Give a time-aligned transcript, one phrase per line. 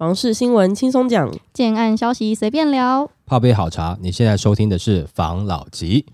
[0.00, 3.10] 房事新闻轻松讲，建案消息随便聊。
[3.26, 6.06] 泡杯好茶，你现在收听的是房老吉。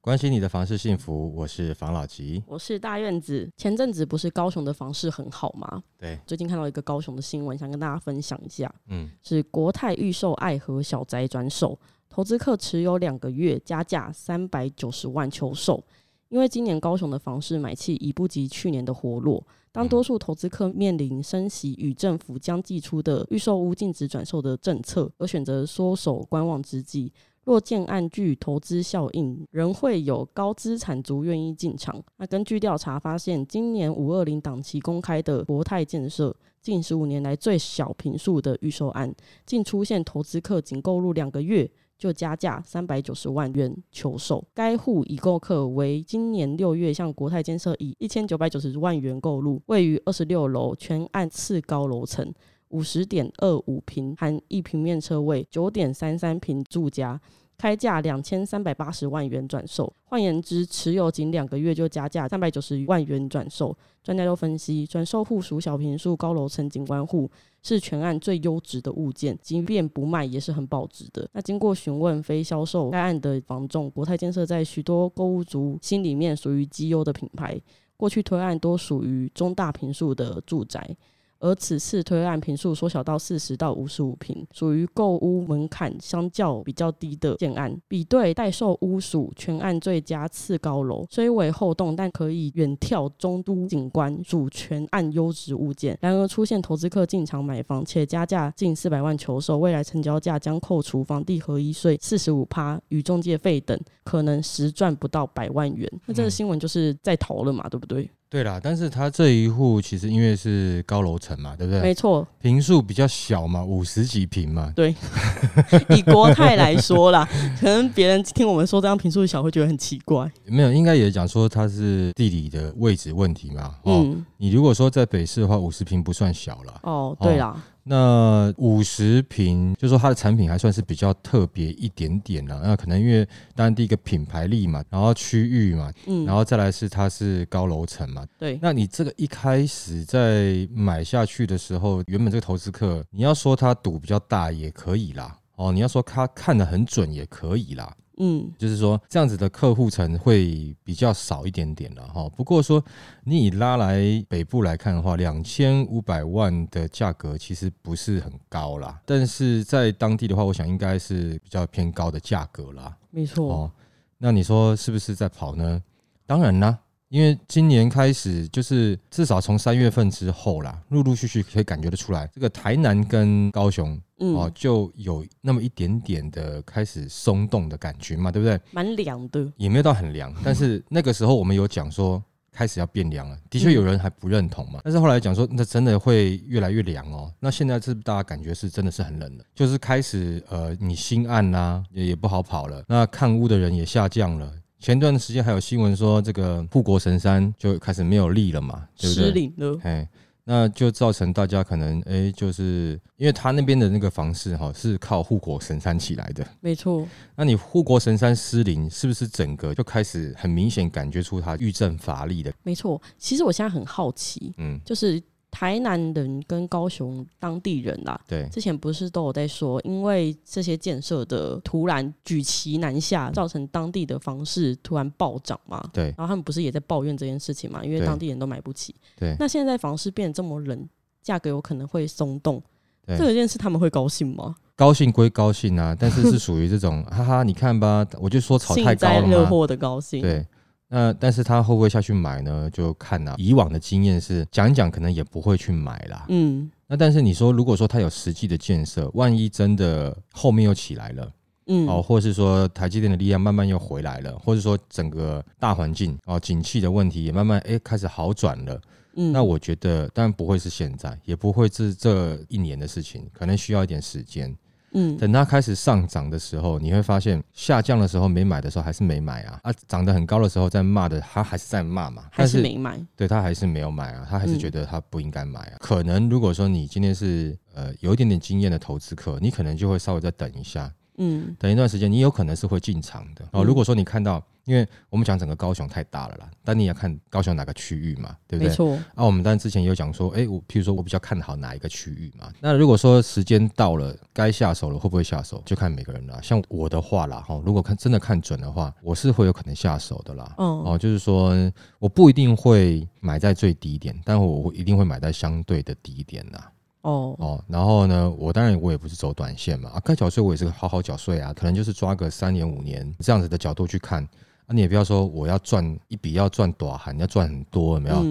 [0.00, 2.42] 关心你的房事幸福，我是房老吉。
[2.46, 3.48] 我是大院子。
[3.56, 5.82] 前阵子不是高雄的房市很好吗？
[5.96, 8.72] 对，最近看到一个高雄的新闻，想跟大家分享一下。
[8.88, 11.76] 嗯，是国泰预售爱河小宅转手，
[12.16, 15.84] 投资客持有两个月，加价三百九十万求售。
[16.30, 27.12] 因为今年高雄的房市买气已不及去年的活络，当多数投资客面临升息与政府将寄出的预售屋禁止转售的政策，而选择缩手观望之际。
[27.44, 32.02] 若建案具投资效应，仍会有高资产族愿意进场。
[32.16, 44.44] 那根据调查发现，今年五二零档期公开的国泰建设近十五年来最小平数的预售案，竟出现投资客仅购入两个月就加价三百九十万元求售。
[44.54, 52.32] 该户已购客为今年六月向国泰建设以一千九百九十万元购入，位于二十六楼全案次高楼层。
[52.70, 57.18] 五十点二五平含一平面车位，九点三三平住家，
[57.58, 59.92] 开价两千三百八十万元转售。
[60.04, 63.76] 换言之，持有仅两个月就加价三百九十万元转售。
[64.02, 67.28] 专家都分析，转售户属小平数高楼层景观户，
[67.62, 71.28] 是全案最优质的物件，即便不卖也是很保值的。
[71.32, 77.60] 那经过询问非销售该案的房仲，国泰建设在许多购物族心里面属于绩优的品牌，
[77.96, 80.96] 过去推案多属于中大平数的住宅。
[81.38, 87.76] 而此次推案平数缩小到四十到五十五平，属于购屋门槛相较比较低的建案。
[87.88, 95.96] 比对待售屋属全案最佳次高楼，虽为后栋，但可以远眺中都景观，属全案优质物件。
[96.00, 105.90] 然而出现投资客进场买房，且加价近四百万求售，未来成交价将扣除房地合一税四十五趴与中介费等，可能实赚不到百万元。
[106.06, 108.08] 那这个新闻就是在逃了嘛，对不对？
[108.28, 111.80] 对啦，但是他这一户其实因为是高楼层嘛，对不对？
[111.80, 114.72] 没错，平数比较小嘛，五十几平嘛。
[114.74, 114.94] 对，
[115.90, 117.26] 以国泰来说啦，
[117.60, 120.30] 可能别人听我们说这样平数小会觉得很奇怪。
[120.44, 123.76] 没有，应该也讲说它是地理的位置问题嘛。
[123.84, 126.80] 嗯，你如果说在北市的话，五十平不算小了。
[126.82, 127.62] 哦，对啦。
[127.88, 132.60] 那五十平，就说它的产品还算是比较特别一点点了。
[132.64, 133.24] 那可能因为
[133.54, 138.58] 当然第一个品牌力嘛，然后区域嘛，嗯，然后再来是它是高楼层嘛，对。
[138.60, 147.94] 那你这个一开始在买下去的时候，原本这个投资客，你要说他赌比较大也可以啦，哦，你要说他看得很准也可以啦。
[148.18, 152.26] 嗯，就是说这样子的客户层会比较少一点点了哈。
[152.30, 152.82] 不过说
[153.24, 162.96] 你以拉来北部来看的话，两千五百万的价格其实不是很高啦，但是在当地的话，我想应该是比较偏高的价格啦。
[163.10, 163.52] 没错。
[163.52, 163.72] 哦，
[164.16, 165.82] 那你说是不是在跑呢？
[166.24, 166.78] 当然啦。
[167.08, 178.60] 因为今年开始，就是至少从三月份之后啦，陆陆续续可以感觉得出来，这个台南跟高雄哦，就有那么一点点的开始松动的感觉嘛，对不对？
[178.72, 187.32] 蛮凉的，也没有到很凉，但是那个时候我们有讲说开始要变凉了，的确有人还不认同嘛，但是后来讲说那真的会越来越凉哦。
[187.38, 194.52] 那现在是大家感觉是真的是很冷了，就是开始呃，你心暗呐也也不好跑了，那看屋的人也下降了。
[194.78, 199.24] 前段时间还有新闻说，这个护国神山就开始没有力了嘛，对不对？
[199.24, 200.08] 失灵了，哎，
[200.44, 207.06] 那就造成大家可能哎，就是因为他那边的那个房市哈是靠护国神山起来的，没错。
[207.34, 212.52] 那你护国神山失灵，是不是整个就开始很明显感觉出它遇震乏力的？
[212.62, 213.00] 没错。
[213.18, 215.22] 其实我现在很好奇，嗯，就是。
[215.56, 225.82] 台南人跟高雄当地人啦，对，之前不是都有在说，因为这些建设的突然举旗南下，造成当地的房市突然暴涨嘛？
[225.94, 227.82] 对，然后他们不是也在抱怨这件事情嘛？
[227.82, 228.94] 因为当地人都买不起。
[229.18, 230.86] 对，那现在房市变得这么冷，
[231.22, 232.62] 价格有可能会松动，
[233.06, 234.56] 这件事他们会高兴吗？
[234.74, 240.46] 高兴归高兴啊，但是是属于这种 哈哈，你看吧，我就说炒太高了乐祸的高兴，对。
[240.88, 242.70] 那但是他会不会下去买呢？
[242.70, 243.34] 就看啊。
[243.38, 246.26] 以往的经验是讲讲，可能也不会去买啦。
[246.28, 246.70] 嗯。
[246.86, 251.32] 那但是你说，如果说他有实际的建设，万一真的后面又起来了，
[251.66, 258.80] 嗯，哦，或者是说台积电的力量慢慢又回来了，或者说整个大环境哦，景气的问题也慢慢哎开始好转了，
[259.16, 264.56] 嗯，那我觉得当然不会是现在，也不会是这一年的事情，可能需要一点时间。
[264.98, 269.60] 嗯，等它开始上涨的时候，你会发现下降的时候没买的时候还是没买啊。
[269.62, 275.76] 啊，涨得很高的时候在骂的，他还是在骂嘛，还是没买，对他还是没有买啊，他还是觉得他不应该买啊。
[275.80, 283.46] 可能如果说你今天是呃有一点点经验的投资客，你可能就会稍微再等一下，嗯，等一段时间你有可能是会进场的。
[283.52, 283.62] 哦。
[283.62, 284.42] 如果说你看到。
[284.66, 288.68] 因为我们讲整个高雄太大了啦，但你要看高雄哪个区域嘛，对不对？
[288.68, 288.94] 没错。
[289.14, 292.52] 啊，我们当然之前也有讲说，哎，我譬如说我比较看好哪一个区域嘛。
[292.60, 296.40] 那如果说时间到了，该下手了，会不会下手，就看每个人啦。
[296.42, 300.52] 像我的话啦，哈，如果看真的看准的话，我是会有可能下手的啦。
[300.58, 301.54] 哦哦，就是说
[302.00, 306.72] 我不一定会买在最低点，但我一定会买在相对的低点啦。
[307.02, 314.28] 哦哦，然后呢，我当然我也不是走短线嘛，啊，该缴税我也是好好缴税啊，可能就是抓个三年五年这样子的角度去看。
[314.66, 318.24] 啊，你也不要说我要赚一笔要赚多少，你要赚很多，有没有？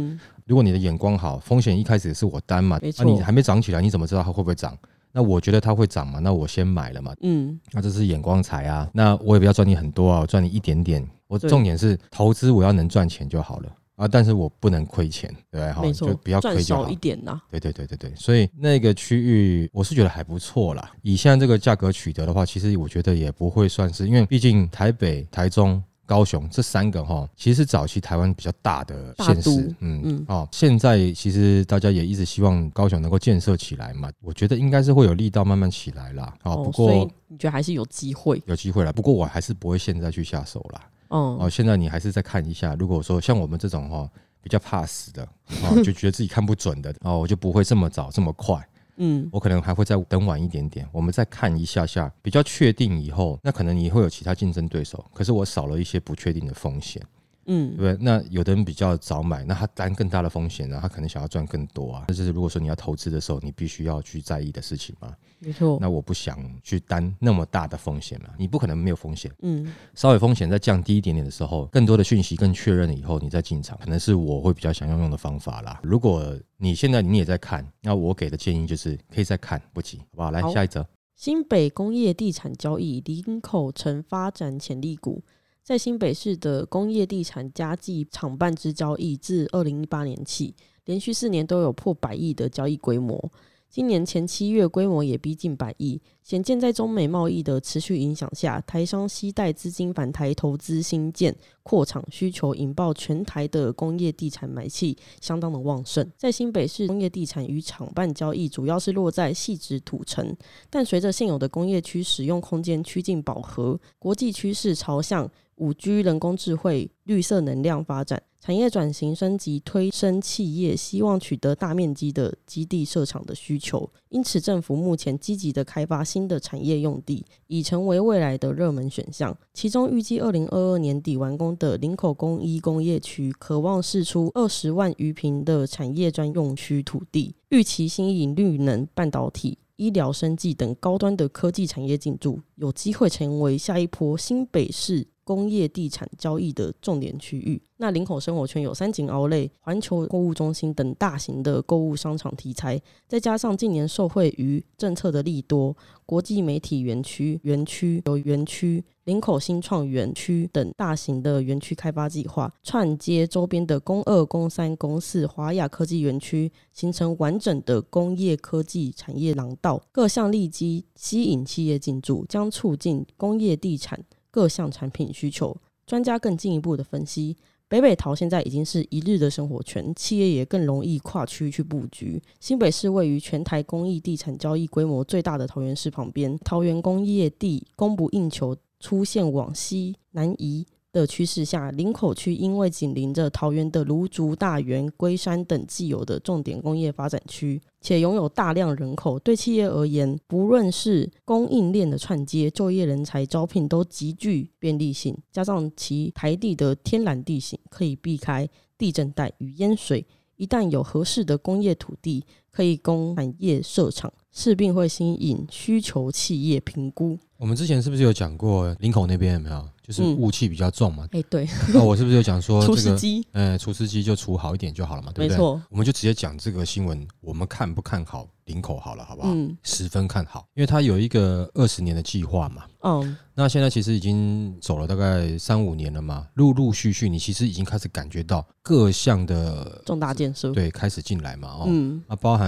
[0.45, 4.77] 如果你的眼光好，风险一开始是我担嘛，啊，你还没涨起来，你怎么知道它会不会涨？
[5.11, 7.15] 那我觉得它会涨嘛，那我先买了嘛。
[7.21, 8.87] 嗯，那这是眼光财啊。
[8.93, 11.07] 那我也不要赚你很多啊，我赚你一点点。
[11.27, 16.89] 我重点是投资，我要能赚钱就好了啊，但是我不能亏钱，对哈，就不要亏就好。
[16.89, 17.41] 一点呐。
[17.49, 20.91] 对对对对对，所以那个区域我是觉得还不错啦。
[21.01, 25.81] 以现在这个价格取得的话，其实我觉得也不会算是，因为毕竟台北、台中。
[26.05, 29.49] 高雄这三个哈，其实是早期台湾比较大的县市，
[29.79, 36.33] 嗯嗯哦，现在其实大家也一直希望高雄能够建设起来嘛，我觉得应该是会有力道慢慢起来啦。
[36.43, 38.41] 哦，不过你觉得还是有机会？
[38.45, 40.81] 有机会啦，不过我还是不会现在去下手啦。
[41.07, 44.09] 哦哦，现在你还是再看一下，如果说像我们这种哈
[44.41, 45.23] 比较怕死的，
[45.63, 48.55] 哦就觉得自己看不准的，哦我就不会这么早这么快。
[48.97, 57.01] 嗯，我可能还会再等晚一点点，我们再看一下下，比较确定以后，那可能你会有其他竞争对手，可是我少了一些不确定的风险。
[57.47, 58.03] 嗯，对不对？
[58.03, 60.79] 那有的人比较早买，那他担更大的风险呢？
[60.81, 62.05] 他可能想要赚更多啊。
[62.07, 65.13] 那就是如果说你要投资的时候，你必须要去在意的事情嘛。
[65.39, 65.77] 没错。
[65.79, 68.33] 那我不想去担那么大的风险了。
[68.37, 69.31] 你不可能没有风险。
[69.41, 69.71] 嗯。
[69.93, 75.79] 稍微风险再降低一点点的时候，更多的讯息更确认了以后，你再进场，可能是我会比较想要用的方法啦。
[75.83, 80.31] 如果你现在你也在看，那我给的建议就是可以再看，不急，好不好？
[80.31, 80.85] 来下一则。
[81.15, 85.23] 新北工业地产交易林口城发展潜力股。
[85.65, 90.53] 在新北市的工业地产加计厂办之交易，自二零一八年起，
[90.85, 93.31] 连续四年都有破百亿的交易规模。
[93.67, 106.07] 今年前七月规模也逼近百亿，显见在中美贸易的持续影响下，台商期待资金返台投资新建扩厂需求，引爆全台的工业地产买气相当的旺盛。
[106.15, 110.37] 在新北市工业地产与厂办交易主要是落在细致土城，
[110.69, 118.21] 但随着现有的工业区使用空间趋近饱和，国际趋势朝向五 G、人工智慧、绿色能量发展。
[118.41, 129.35] 产业转型升级，推升企业希望取得大面积的基地设厂的需求，因此政府目前积极的开发新的产业用地，已成为未来的热门选项。
[129.51, 145.07] 其中，预计二零二二年底完工的林口工一工业区，渴望释出二十万余平的产业专用区土地，预期吸引绿能、半导体、医疗、生技等高端的科技产业进驻，有机会成为下一波新北市。
[145.25, 155.75] 工业地产交易的重点区域，那林口生活圈有三井奥莱、环球购物中心等大型的购物商场题材，再加上近年受惠于政策的利多，
[156.05, 173.99] 国际媒体园区、园区有园区、林口新创园区等大型的园区开发计划，串接周边的工二、工三、工四华亚科技园区，形成完整的工业科技产业廊道，各项利基吸引企业进驻，将促进工业地产。
[174.35, 175.55] 各项产品需求，
[175.87, 177.37] 专家更进一步的分析，
[177.69, 182.21] 北北桃现在已经是一日的生活圈，企业也更容易跨区去布局。
[182.41, 190.67] 新北市位于全台公益地产交易规模最大的桃园市旁边，桃园工业地供不应求，出现往西南移。
[191.01, 205.17] 的趋势下，林口区因为紧邻着桃园的芦竹、大园、龟山等既有的重点工业发展区，且拥有大量人口，对企业而言，不论是供应链的串接、就业人才招聘都极具便利性。
[205.31, 208.47] 加上其台地的天然地形，可以避开
[208.77, 210.05] 地震带与淹水。
[210.37, 212.25] 一旦有合适的工业土地
[212.55, 217.19] 可以供产业设厂，势必会吸引需求企业评估。
[217.35, 219.67] 我们之前是不是有讲过林口那边有没有？
[219.83, 225.35] 就是雾气比较重嘛，哎对，那我是不是就讲说 除湿机，呃，除湿机就除好一点就好了嘛，对不对？
[225.35, 229.29] 没错，我们就直接讲这个新闻，我们看不看好林口好了，好不好？
[229.31, 232.63] 嗯，十分看好，因为它有一个二十年的计划嘛。
[232.81, 242.44] 嗯，那现在其实已经走了大概三五年了嘛，陆陆续续，你其实已经开始感觉到各项的重大建设对开始进来嘛，哦，嗯，那包含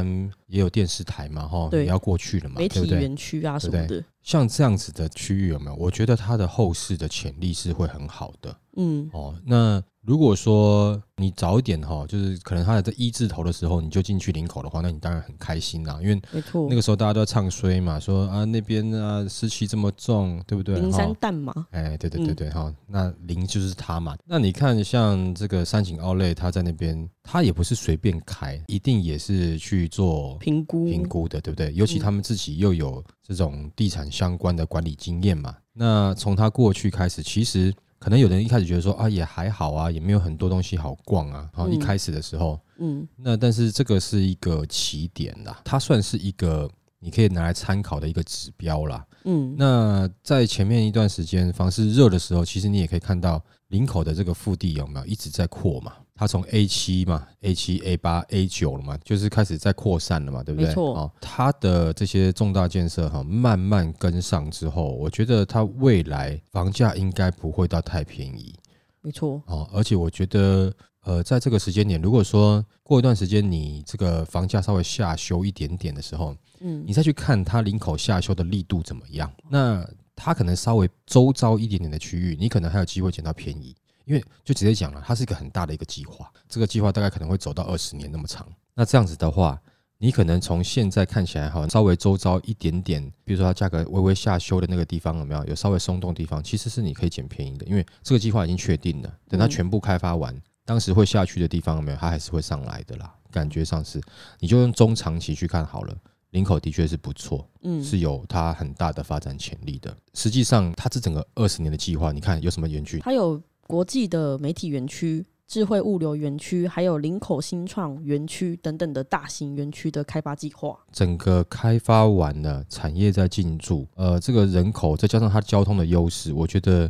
[0.48, 4.04] 也有电视台嘛，哈，也，要过去了嘛，媒体园区啊什么的。
[4.24, 5.75] 像这样子的区域有没有？
[5.75, 8.56] 我觉得它的后市的潜力是会很好的。
[8.75, 9.84] 嗯，哦，那。
[10.08, 16.22] 如果说你早一点哈，就是可能他在一字头的时候你就进去领口的话，那你当然很开心啦，因为，
[16.70, 20.80] 那个时候大家都在唱衰嘛，说啊那边啊湿气这么重，对不对？
[20.80, 24.16] 灵山淡嘛，哎，对对对对哈，那零就是它嘛。
[24.26, 31.74] 那你看像这个三井奥莱，他在那边，他也不是随便开，一定也是去做评估评估的，对不对？
[31.74, 35.54] 尤其他们自己又有这种地产相关的管理经验嘛。
[35.74, 37.74] 那从他过去开始，其实。
[38.00, 41.50] 可能有人一开始觉得说啊也还好啊，也没有很多东西好逛啊。
[41.56, 49.06] 然后一开始的时候，嗯，那但是这个是一个起点啦，它算是一个你可以拿来参考的一个指标啦。
[49.25, 55.94] 嗯，那在前面一段时间房市热的时候，其实你也可以看到林口的这个腹地有没有一直在扩嘛。
[56.18, 60.68] 它从 A 七嘛，A 七、A 八、A 九了嘛，就是开始在扩散了嘛，对不对？
[60.68, 60.96] 没错。
[60.96, 68.56] 哦，它的这些重大建设哈，慢慢跟上之后，我觉得它未来房价应该不会到太便宜。
[69.02, 69.42] 没错。
[69.46, 83.76] 哦，而且我觉得，呃，在这个时间点，如果说过一段时间你这个房价稍微下修一点点的时候，嗯，你再去看它领口下修的力度怎么样，那它可能稍微周遭一点点的区域，你可能还有机会捡到便宜。
[84.08, 88.48] 因为就直接讲了，它是一个很大的一个计划，这个计划大概可能会走到二十年那么长。
[88.74, 89.62] 那这样子的话，
[89.98, 99.14] 你可能从现在看起来哈，稍微周遭一点点，比如说它价格微微下修的那个地方有没有有稍微松动地方，其实是你可以捡便宜的，因为这个计划已经确定了。
[99.28, 100.34] 等它全部开发完，
[100.64, 103.14] 当时会下去的地方有没有，它还是会上来的啦。
[103.30, 104.02] 感觉上是，
[104.40, 105.94] 你就用中长期去看好了。
[106.32, 109.96] 林口的确是不错，嗯，是有它很大的发展潜力的。
[110.14, 113.00] 实际上，它这整个二十年的计划，你看有什么园区？
[113.00, 113.42] 它有。
[113.68, 126.90] 国际的媒体园区、智慧物流园区，还有林口新创园区等等的大型园区的开发计划，整个开发完了，产业在进驻，呃，这个人口再加上它交通的优势，我觉得。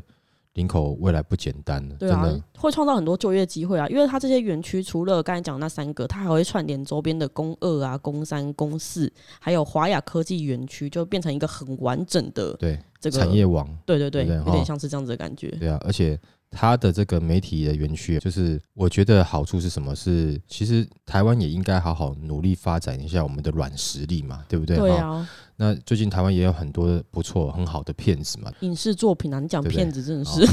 [0.54, 15.52] 林口未来不简单了，对啊，会创造很多就业机会啊，因为它这些园区除了刚才讲那三个，它还会串联周边的工二啊、公三、公四，还有华雅科技园区，就变成一个很完整的对这个产业网，对对对，有点像是这样子的感觉。
[15.60, 16.20] 对啊，而且。
[16.60, 19.96] 它的这个媒体的园区，就是我觉得好处是什么？
[19.96, 24.76] 是其实台湾也应该好好努力发展一下我们的软实力嘛，对不对？
[24.76, 25.30] 对啊。
[25.56, 30.48] 那最近台湾也有很多不错、很好的片子嘛，影视作品啊，你讲片子真的是。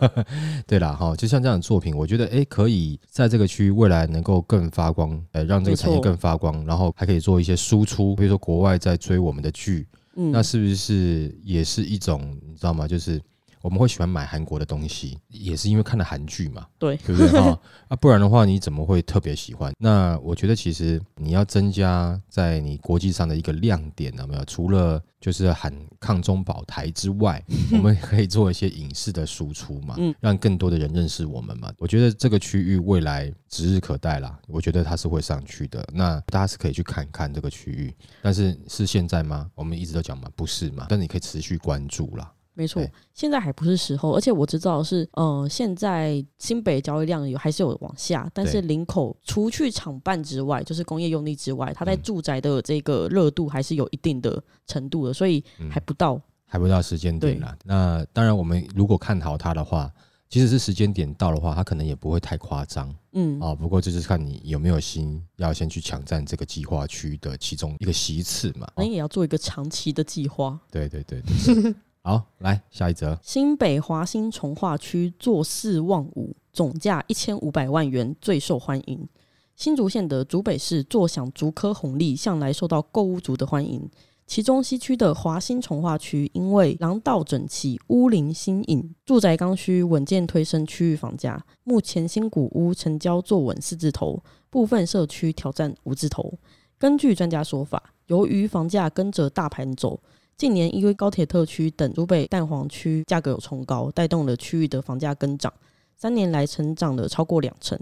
[0.66, 12.88] 对啦，哈，就像这样的作品，我觉得哎，可以在这个区域未来能够更发光，呃，让这个产业更发光，然后还可以做一些输出，比如说国外在追我们的剧，嗯，那是不是也是一种你知道吗？
[12.88, 13.20] 就是。
[13.62, 17.58] 我们会喜欢买韩国的东西，也是因为看了韩剧嘛，对，对不对啊？
[17.88, 19.72] 啊，不然的话，你怎么会特别喜欢？
[19.78, 24.44] 那我觉得其实你要增加在你国际上的一个亮点，有没有？
[24.44, 27.42] 除了就是喊抗中保台之外，
[27.72, 31.72] 我们可以做一些影视的输出嘛，嗯，让更多的人认识我们嘛。
[31.78, 34.36] 我觉得这个区域未来指日可待啦。
[34.48, 35.86] 我觉得它是会上去的。
[35.92, 39.48] 那大家是可以去看看这个区域，但是是现在吗？
[39.54, 40.86] 我们一直都讲嘛，不是嘛？
[40.88, 42.32] 但你可以持续关注啦。
[42.54, 42.82] 没错，
[43.14, 57.56] 现在还不是时候，而且我知道是，呃，现在新北交易量有还是有往下，但是林口除去厂办之外，就是工业用地之外，它在住宅的这个热度还是有一定的程度的，所以还不到，还不到时间点了。
[57.64, 59.90] 那当然，我们如果看好它的话，
[60.28, 70.60] 即使是时间点到的话，它可能也不会太夸张，嗯，啊，不过就是看你有没有心要先去抢占这个计划区的其中一个席次嘛，那也要做一个长期的计划。
[70.70, 71.74] 对对对对。
[72.04, 73.16] 好，来下一则。
[73.22, 79.08] 新北华新从化区坐四望五，总价一千五百万元，最受欢迎。
[79.54, 83.88] 新竹县的竹北市坐享竹科红利，向来受到购物族的欢迎。
[84.26, 91.44] 其中西区的华新从化区，因为廊道整齐、屋龄新颖、住宅刚需，稳健推升区域房价。
[91.62, 96.36] 目前新古屋成交坐稳四字头，部分社区挑战五字头。
[96.78, 100.00] 根据专家说法，由于房价跟着大盘走。
[100.42, 105.54] 近年因为高铁特区等竹北淡黄区价格有冲高，带动了区域的房价跟涨，
[105.94, 107.78] 三年来成长了超过两成，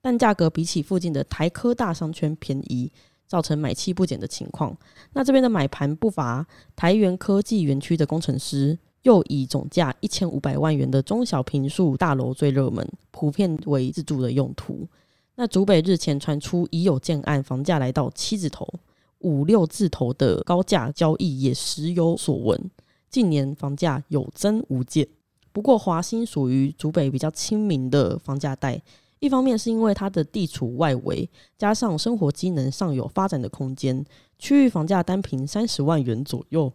[0.00, 2.88] 但价格比起附近的台科大商圈便宜，
[3.26, 4.78] 造成买气不减的情况。
[5.12, 14.86] 那这边的买盘不乏台元科技园区的工程师，又以总价一千五百万元的中小平数大楼最热门，普遍为自住的用途。
[15.34, 18.72] 那竹北日前传出已有建案，房价来到七字头。
[19.24, 22.70] 五六字头的高价交易也时有所闻，
[23.10, 25.08] 近年房价有增无减。
[25.50, 28.82] 不过华兴属于竹北比较亲民的房价带，
[29.20, 34.04] 一方面是因为它的地处外围，加上生活机能尚有发展的空间，
[34.38, 36.72] 区域房价单平三十万元左右。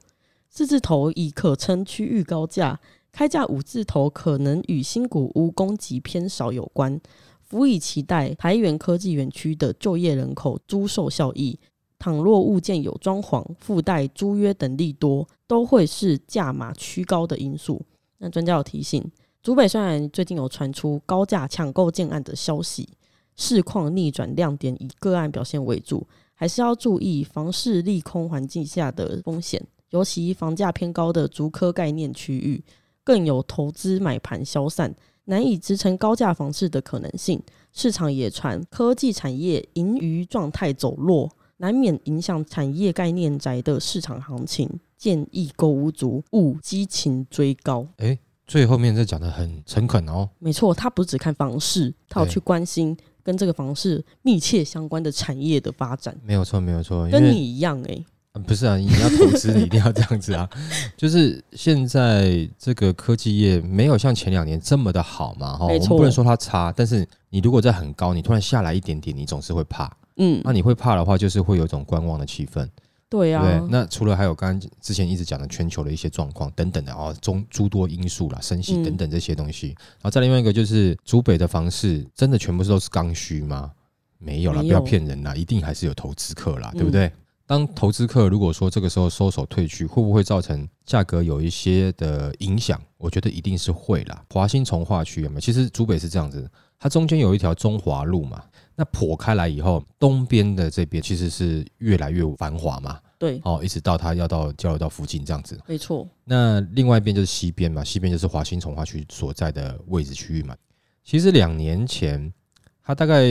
[0.49, 2.79] 四字头已可称区域高价，
[3.11, 6.99] 开价五字头可能与新古屋供给偏少有关。
[7.41, 11.59] 辅以期待台源科技园区的就业人口租售效益，
[11.99, 17.81] 倘若物件有装潢、附带租约等利多，都会是价码趋高的因素。
[18.17, 19.03] 那专家有提醒，
[19.43, 22.87] 竹北虽然最近有传出高价抢购建案的消息，
[23.35, 32.63] 市况逆转亮点以个案表现为主，还是要注意房市利空环境下的风险，尤其房价偏高的竹科概念区域，
[33.03, 34.95] 更有投资买盘消散。
[35.25, 37.39] 难以支撑高价房市的可能性，
[37.71, 41.29] 市场也传科技产业盈余状态走弱，
[41.59, 44.67] 难免影响产业概念宅的市场行情。
[44.97, 47.87] 建议购物族勿激情追高。
[47.99, 50.29] 哎，最后面这讲的很诚恳哦。
[50.39, 56.13] 没错，他不是只看房市，他有去关心跟这个房市密切相关的产业的发展。
[56.21, 58.03] 没有错，没有错，跟你一样哎。
[58.45, 60.49] 不是啊，你要投资，你一定要这样子啊。
[60.97, 69.89] 就是现在这个科技业没有像前两年这么的好嘛，哈，我们不能说它差，但是你如果在很高，你突然下来一点点，你总是会怕。
[70.19, 72.67] 嗯，那你会怕的话，就是会有一种观望的气氛。
[73.09, 79.69] 对啊，那除了还有刚刚之前一直讲的全球的一些状况等等的哦，中诸多因素啦，升息等等这些东西。
[79.69, 83.71] 然后再另外一个就是，主北的房市真的全部都是刚需吗？
[84.19, 87.11] 没有啦，不要骗人啦，一定还是有投资客啦，对不对？
[87.47, 92.79] 当投资客如果说这个时候收手退去，会不会造成价格有一些的影响？
[92.99, 94.23] 我觉得一定是会啦。
[94.29, 95.39] 华兴从化区有没有？
[95.41, 96.47] 其实主北是这样子，
[96.77, 98.43] 它中间有一条中华路嘛，
[98.79, 102.97] 那破开来以后，东边的这边其实是越来越繁华嘛。
[103.17, 105.59] 对，哦，一直到它要到交流道附近这样子。
[105.67, 106.07] 没错。
[106.23, 110.55] 那另外一边就是西边嘛，西边就是华新从化区所在的位置区域嘛。
[111.03, 112.33] 其实两年前，
[112.81, 113.25] 它大概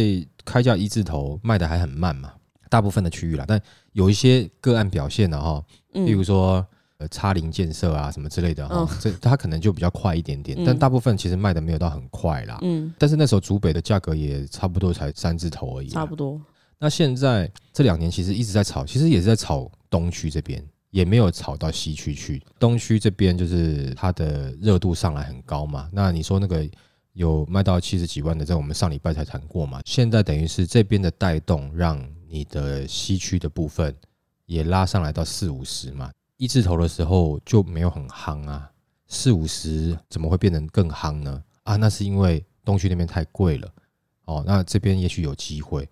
[0.44, 2.34] 开价一字头卖的还很慢嘛。
[2.68, 3.58] 大部分的区域啦，但
[3.92, 6.66] 有一些个案表现的哈，比如说
[6.98, 12.58] 呃差零建设啊什么之类的哈，这它可能就比较快一点点，但大部分其实卖的没有到很快啦。
[12.62, 15.88] 嗯，但是那时候竹北的价格也差不多才三字头而已。
[15.88, 16.40] 差不多。
[16.78, 22.42] 那现在这两年其实一直在炒，其实也是在炒东区这边，也没有炒到西区去。
[22.58, 25.88] 东区这边就是它的热度上来很高嘛。
[25.92, 26.68] 那你说那个
[27.12, 29.80] 有卖到七十几万的，在我们上礼拜才谈过嘛。
[29.84, 32.00] 现在等于是这边的带动让。
[32.30, 33.96] 你的西区的部分
[34.44, 38.70] 也拉上来到四五十嘛，一字头的时候就没有很夯啊，
[39.08, 41.42] 四五十怎么会变成更夯呢？
[41.64, 43.68] 啊，那是因为东区那边太贵了
[44.24, 45.86] 哦，那这边也许有机会。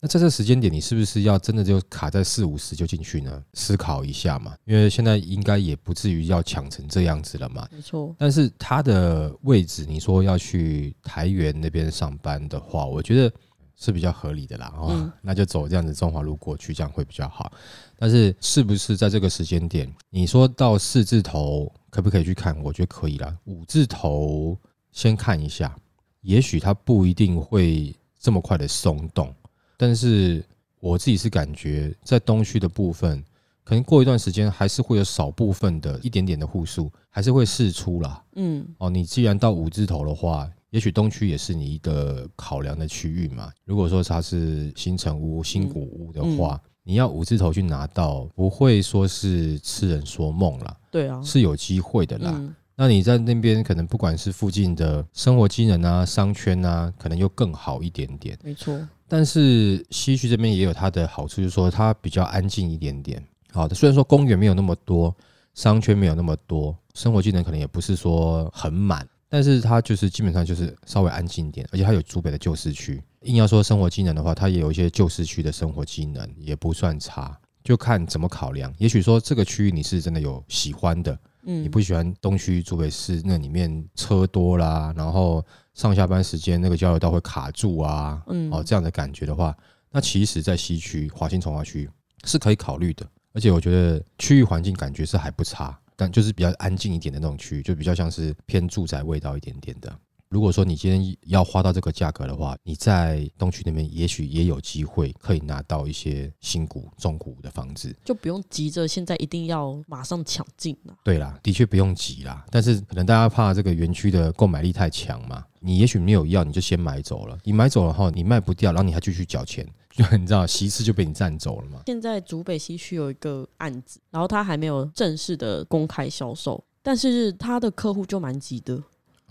[0.00, 3.44] 那在这时间点，你是不是要真的就卡在四五十就进去呢？
[3.52, 7.68] 思考一下嘛，因为现在应该也不至于要抢成这样子了嘛。
[7.70, 8.14] 没错。
[8.18, 13.32] 但是它的位置，你说要去台园那边上班的话，我觉得。
[13.76, 17.52] 是比较合理的啦，哦， 那就走这样子中华路过去，这样会比较好。
[17.98, 22.56] 但是是不是在这个时间点，你说到四字头可不可以去看？
[22.62, 23.36] 我觉得可以啦。
[23.44, 24.56] 五字头
[24.92, 25.76] 先看一下，
[26.22, 29.34] 也许它不一定会这么快的松动，
[29.76, 30.44] 但是
[30.80, 33.22] 我自己是感觉在东区的部分，
[33.64, 38.22] 可能过一段时间还是会有少部分的一点点的户数还是会试出啦。
[38.36, 40.48] 嗯，哦，你既然到五字头的话。
[40.74, 43.48] 也许东区也是你一个考量的区域嘛。
[43.64, 50.76] 如果说它是新城屋、新古屋的话，你要五字头去拿到，不会说是痴人说梦啦。
[50.90, 52.42] 对啊，是有机会的啦。
[52.74, 58.36] 那你在那边可能不管是附近的生活机能啊、商圈啊，可能又更好一点点。
[58.42, 58.76] 没错。
[59.06, 63.24] 但是西区这边也有它的好处，就是说它比较安静一点点。
[63.52, 65.14] 好的，虽然说公园没有那么多，
[65.54, 69.08] 商圈没有那么多，生活机能可能也不是说很满。
[69.34, 73.02] 但是它就是基本上就是稍微安静一点，而且它有竹北的旧市区。
[73.22, 77.36] 硬要说生活机能的话，它也有一些旧市区的生活机能，也不算差。
[77.64, 78.72] 就看怎么考量。
[78.78, 85.44] 也许说这个区域你是真的有喜欢的，嗯，你不喜欢东区竹北市那里面车多啦，然后
[85.74, 89.52] 上下班时间那个交流道会卡住啊，嗯，哦这样的感觉的话，
[89.90, 91.90] 那其实在西区华新从华区
[92.22, 93.04] 是可以考虑的。
[93.32, 95.76] 而且我觉得区域环境感觉是还不差。
[95.96, 99.98] 但就是比较安静一点的那种区域，就比较像是偏住宅味道一点点的。
[100.34, 110.94] 如果说你今天要花到这个价格的话，你在东区那边也许也有机会可以拿到一些新股、中股的房子，就不用急着现在一定要马上抢进了。
[111.04, 117.38] 对啦，的确不用急啦，但是可能大家怕这个园区的购买力太强嘛，你也许没有要，你就先买走了。
[117.44, 119.64] 你买走了后，你卖不掉，然后你还继续缴钱。
[119.92, 121.82] 就 你知道，西次就被你占走了嘛。
[121.86, 128.82] 现在竹北西区有一个案子，然后他还没有正式的公开销售，但是他的客户就蛮急的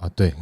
[0.03, 0.33] 啊，对，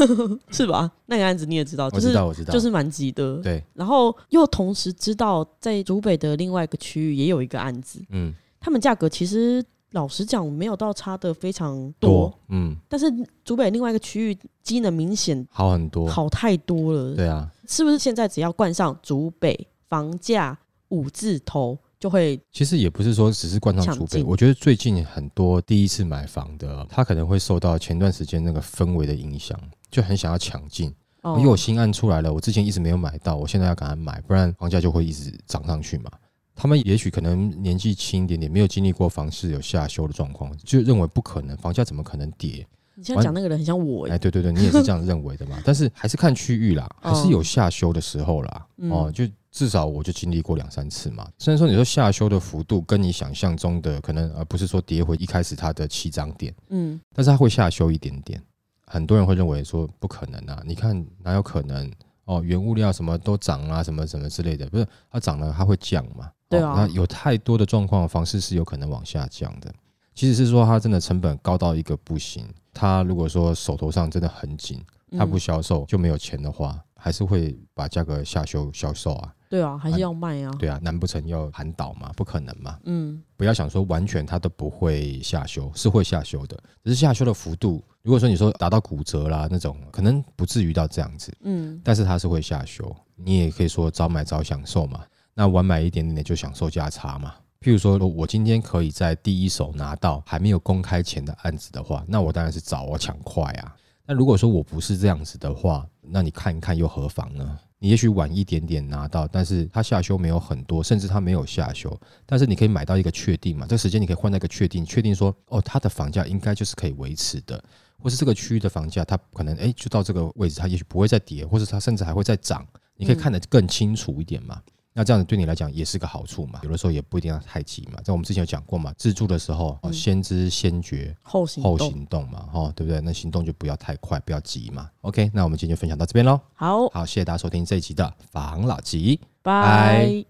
[0.50, 0.90] 是吧？
[1.06, 3.36] 那个案子你也知道，我知道，我知道，就是蛮急的。
[3.42, 13.12] 对，然后又同时知道在竹北的另外一个区域也有一个案子，嗯，他们价格其实老实讲，没有到差的非常多，嗯，但是
[13.44, 17.14] 竹北另外一个区域机能明显好很多，好太多了。
[17.14, 21.78] 对啊，是不是现在只要冠上竹北房价五字头？
[22.00, 29.54] 就会，其实也不是说只是冠上储备，我觉得最近很多第一次买房的，他可能会受到前段时间那个氛围的影响，
[29.90, 30.92] 就很想要抢进。
[31.36, 36.10] 因为我新案出来了，我之前一直没有买到，我现在要赶快买，不然房价就会一直涨上去嘛。
[36.56, 42.66] 他们也许可能年纪轻一点点，没有经历过房市有下修的状况，就认为不可能，房价怎么可能跌？
[42.94, 45.58] 你现在讲那个人很像我哎，对对对，你也是这样认为的嘛？
[45.62, 48.66] 但是还是看区域啦， 还是有下修的时候啦。
[48.88, 49.26] 哦，就。
[49.50, 51.28] 至少我就经历过两三次嘛。
[51.38, 58.40] 虽然说你说下修的幅度跟你想象中的可能，而不是说跌回一开始它的起涨点，嗯，但是它会下修一点点。
[58.86, 61.90] 很多人会认为说不可能啊，你看哪有可能
[62.24, 62.42] 哦？
[62.44, 66.30] 原物料什么都涨啊，什么什么之类的，不是它涨了它会降嘛？
[66.48, 66.74] 对啊。
[66.76, 69.72] 那有太多的状况房市是有可能往下降的。
[70.12, 74.84] 即使是说它真的成本高到一个不行，它如果说手头上真的很紧，
[75.16, 79.32] 它不销售就没有钱的话，还是会把价格下修销售啊。
[79.50, 80.52] 对啊，还是要卖啊。
[80.60, 82.12] 对啊，难不成要喊倒吗？
[82.16, 82.78] 不可能嘛。
[82.84, 87.82] 嗯，不要想说完全它都不会下修，是会下修的，只是下修的幅度。
[88.02, 91.36] 如果说你说达到骨折啦那种，可能不至于到这样子。
[91.40, 92.94] 嗯，但是它是会下修。
[93.16, 97.34] 你也可以说早买早享受嘛，那晚买一点点就享受价差嘛。
[97.60, 103.76] 譬如说我今天可以在第一手拿到还没有公开前的案子的话，那我当然是早我抢快啊。
[104.06, 107.58] 那如果说我不是这样子的话，那你看一看又何妨呢？
[107.82, 113.66] 你也许晚一点点拿到，但是它下修没有很多，甚至它没有下修，但是你可以买到一个确定嘛？
[113.66, 117.62] 这个时间你可以换那个确定，确定说哦，它的房价应该就是可以维持的，
[117.98, 122.66] 或是这个区域的房价它可能哎就到这个位置，它也许不会再跌，或者它甚至还会再涨，
[122.96, 124.60] 你可以看得更清楚一点嘛？
[124.92, 126.60] 那这样子对你来讲也是个好处嘛？
[126.64, 128.00] 有的时候也不一定要太急嘛。
[128.02, 133.00] 在我们之前有讲过嘛，自助的时候先知先觉后后行动嘛，哈，对不对？
[133.00, 134.90] 那行动就不要太快，不要急嘛。
[135.02, 136.40] OK，那我们今天就分享到这边喽。
[136.54, 140.24] 好好，谢谢大家收听这一集的防老集，拜。